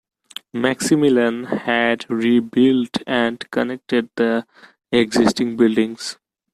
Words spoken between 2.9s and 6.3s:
and connected the existing buildings.